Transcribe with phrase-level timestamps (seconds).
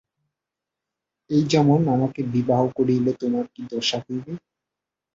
[1.29, 4.33] এই যেমন আমাকে বিবাহ করিলে তোমার কী দশা হইবে।